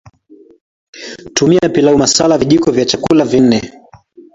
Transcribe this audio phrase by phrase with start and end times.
[1.33, 3.71] TumiaPilau masala Vijiko vya chakula nne